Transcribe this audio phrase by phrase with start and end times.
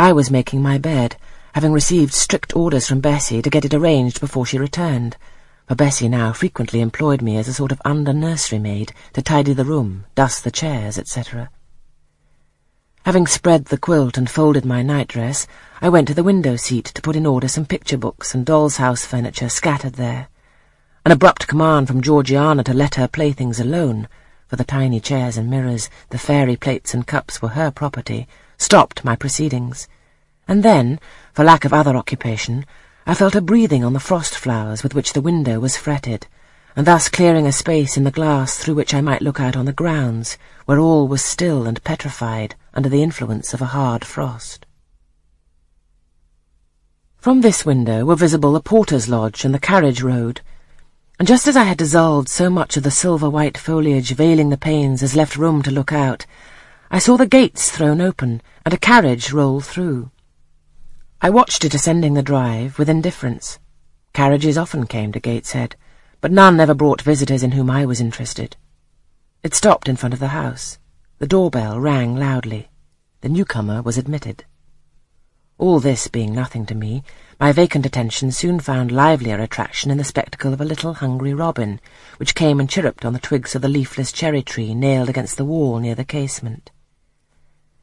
[0.00, 1.16] I was making my bed,
[1.54, 5.16] having received strict orders from Bessie to get it arranged before she returned,
[5.66, 9.64] for Bessie now frequently employed me as a sort of under-nursery maid to tidy the
[9.64, 11.50] room, dust the chairs, etc.
[13.06, 15.48] Having spread the quilt and folded my nightdress,
[15.82, 18.76] I went to the window seat to put in order some picture books and doll's
[18.76, 20.28] house furniture scattered there.
[21.04, 24.06] An abrupt command from Georgiana to let her playthings alone,
[24.48, 28.26] for the tiny chairs and mirrors, the fairy plates and cups were her property,
[28.56, 29.86] stopped my proceedings.
[30.48, 30.98] And then,
[31.34, 32.64] for lack of other occupation,
[33.06, 36.26] I felt a breathing on the frost flowers with which the window was fretted,
[36.74, 39.66] and thus clearing a space in the glass through which I might look out on
[39.66, 44.64] the grounds, where all was still and petrified under the influence of a hard frost.
[47.18, 50.40] From this window were visible the porter's lodge and the carriage road,
[51.18, 55.02] and just as I had dissolved so much of the silver-white foliage veiling the panes
[55.02, 56.26] as left room to look out,
[56.92, 60.12] I saw the gates thrown open and a carriage roll through.
[61.20, 63.58] I watched it ascending the drive with indifference.
[64.12, 65.74] Carriages often came to Gateshead,
[66.20, 68.56] but none ever brought visitors in whom I was interested.
[69.42, 70.78] It stopped in front of the house.
[71.18, 72.68] The doorbell rang loudly.
[73.22, 74.44] The newcomer was admitted.
[75.58, 77.02] All this being nothing to me,
[77.40, 81.80] my vacant attention soon found livelier attraction in the spectacle of a little hungry robin,
[82.18, 85.44] which came and chirruped on the twigs of the leafless cherry tree nailed against the
[85.44, 86.70] wall near the casement.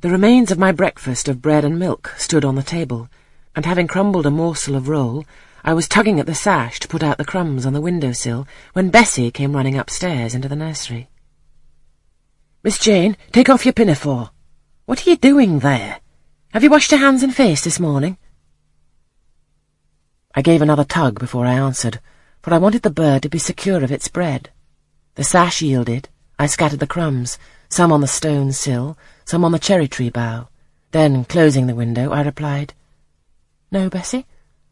[0.00, 3.08] The remains of my breakfast of bread and milk stood on the table,
[3.56, 5.24] and having crumbled a morsel of roll,
[5.64, 8.90] I was tugging at the sash to put out the crumbs on the window-sill when
[8.90, 11.08] Bessie came running upstairs into the nursery.
[12.62, 14.30] Miss Jane, take off your pinafore.
[14.84, 15.98] What are you doing there?
[16.56, 18.16] Have you washed your hands and face this morning?
[20.34, 22.00] I gave another tug before I answered,
[22.40, 24.48] for I wanted the bird to be secure of its bread.
[25.16, 26.08] The sash yielded.
[26.38, 28.96] I scattered the crumbs, some on the stone sill,
[29.26, 30.48] some on the cherry tree bough.
[30.92, 32.72] Then, closing the window, I replied,
[33.70, 34.24] No, Bessie,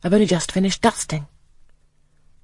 [0.02, 1.27] I've only just finished dusting.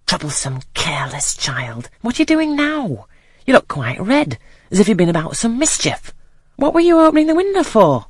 [0.07, 1.89] Troublesome, careless child.
[2.03, 3.07] What are you doing now?
[3.47, 4.37] You look quite red,
[4.71, 6.13] as if you'd been about some mischief.
[6.57, 8.10] What were you opening the window for?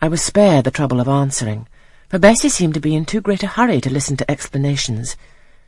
[0.00, 1.66] I was spared the trouble of answering,
[2.08, 5.16] for Bessie seemed to be in too great a hurry to listen to explanations.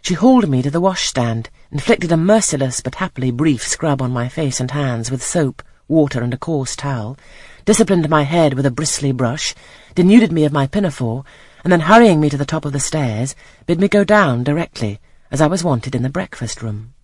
[0.02, 4.28] She hauled me to the washstand, inflicted a merciless but happily brief scrub on my
[4.28, 7.18] face and hands with soap, water, and a coarse towel,
[7.64, 9.52] disciplined my head with a bristly brush,
[9.96, 11.24] denuded me of my pinafore,
[11.64, 13.34] and then hurrying me to the top of the stairs,
[13.66, 15.00] bid me go down directly,
[15.32, 16.94] as I was wanted in the breakfast room.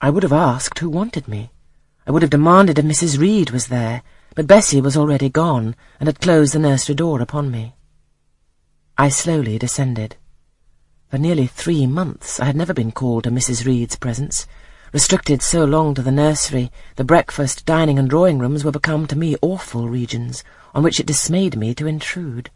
[0.00, 1.50] I would have asked who wanted me.
[2.06, 3.18] I would have demanded if Mrs.
[3.18, 4.02] Reed was there,
[4.34, 7.74] but Bessie was already gone, and had closed the nursery door upon me.
[8.98, 10.16] I slowly descended.
[11.08, 13.64] For nearly three months I had never been called to Mrs.
[13.64, 14.46] Reed's presence.
[14.92, 19.18] Restricted so long to the nursery, the breakfast, dining, and drawing rooms were become to
[19.18, 22.50] me awful regions, on which it dismayed me to intrude.